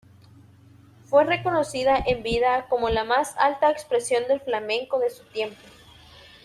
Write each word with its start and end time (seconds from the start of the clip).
Fue 1.05 1.25
reconocida 1.25 1.95
en 2.07 2.23
vida 2.23 2.65
como 2.69 2.89
la 2.89 3.03
más 3.03 3.35
alta 3.37 3.69
expresión 3.69 4.27
del 4.27 4.41
flamenco 4.41 4.97
de 4.97 5.11
su 5.11 5.23
tiempo. 5.25 5.61